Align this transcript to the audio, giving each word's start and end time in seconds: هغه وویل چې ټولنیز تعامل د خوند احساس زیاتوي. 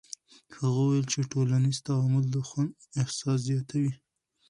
هغه 0.55 0.69
وویل 0.79 1.05
چې 1.11 1.19
ټولنیز 1.31 1.77
تعامل 1.87 2.23
د 2.29 2.35
خوند 2.47 2.71
احساس 3.01 3.39
زیاتوي. 3.49 3.93